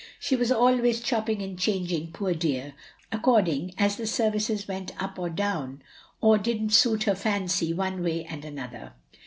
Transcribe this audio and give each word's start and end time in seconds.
She 0.19 0.35
was 0.35 0.51
always 0.51 0.99
chopping 0.99 1.43
and 1.43 1.59
changing, 1.59 2.11
poor 2.11 2.33
dear, 2.33 2.73
according 3.11 3.75
as 3.77 3.97
the 3.97 4.07
services 4.07 4.67
went 4.67 4.99
up 4.99 5.19
or 5.19 5.29
down— 5.29 5.83
or 6.21 6.39
didn't 6.39 6.71
suit 6.73 7.03
her 7.03 7.13
fancy 7.13 7.71
one 7.71 8.01
way 8.03 8.23
and 8.25 8.43
another. 8.43 8.93